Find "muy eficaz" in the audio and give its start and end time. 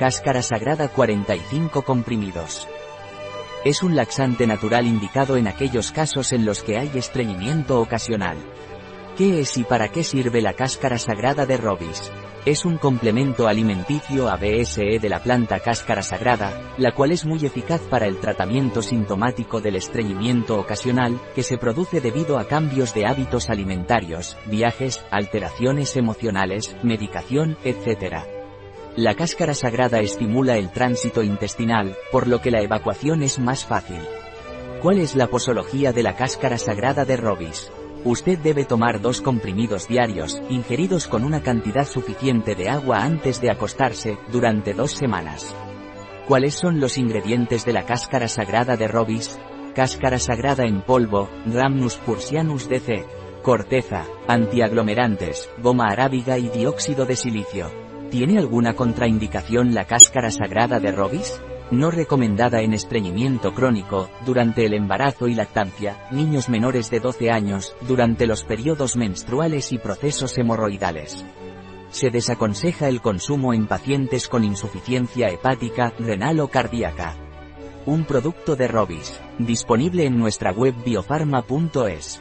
17.26-17.82